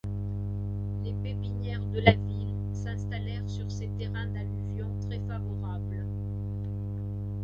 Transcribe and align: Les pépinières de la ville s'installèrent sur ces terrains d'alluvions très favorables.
Les 1.03 1.13
pépinières 1.13 1.85
de 1.93 1.99
la 1.99 2.13
ville 2.13 2.55
s'installèrent 2.73 3.47
sur 3.47 3.69
ces 3.71 3.87
terrains 3.99 4.25
d'alluvions 4.29 4.89
très 5.01 5.19
favorables. 5.27 6.03